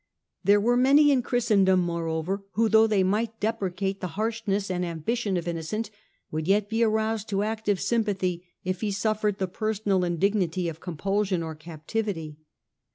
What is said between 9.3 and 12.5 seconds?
the personal indignity of com pulsion or captivity.